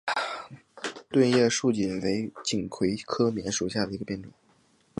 [1.11, 4.33] 钝叶树棉为锦葵科棉属下的一个变种。